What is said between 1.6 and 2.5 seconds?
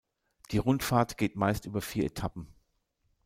über vier Etappen.